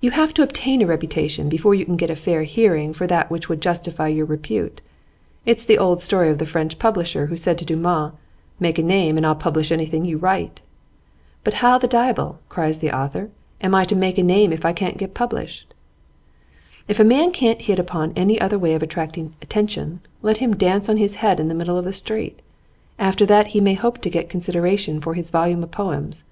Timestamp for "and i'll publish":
9.16-9.72